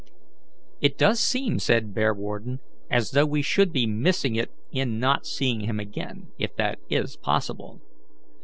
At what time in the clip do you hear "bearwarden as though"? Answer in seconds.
1.93-3.27